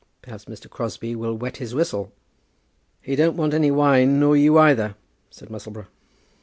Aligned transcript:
Perhaps 0.23 0.45
Mr. 0.45 0.67
Crosbie 0.67 1.15
will 1.15 1.35
wet 1.35 1.57
his 1.57 1.75
whistle." 1.75 2.11
"He 3.01 3.15
don't 3.15 3.37
want 3.37 3.53
any 3.53 3.69
wine, 3.69 4.19
nor 4.19 4.35
you 4.35 4.57
either," 4.57 4.95
said 5.29 5.49
Musselboro. 5.51 5.85